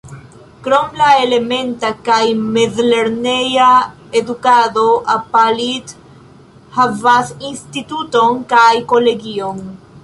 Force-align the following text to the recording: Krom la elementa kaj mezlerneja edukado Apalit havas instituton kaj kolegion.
Krom 0.67 0.95
la 1.01 1.09
elementa 1.25 1.91
kaj 2.07 2.21
mezlerneja 2.55 3.67
edukado 4.23 4.87
Apalit 5.19 5.95
havas 6.79 7.33
instituton 7.55 8.43
kaj 8.57 8.69
kolegion. 8.95 9.67